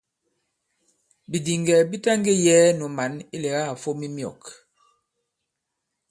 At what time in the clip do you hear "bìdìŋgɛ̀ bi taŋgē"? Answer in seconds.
1.29-2.33